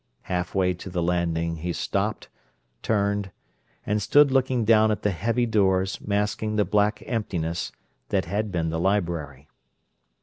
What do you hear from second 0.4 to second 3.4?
way to the landing he stopped, turned,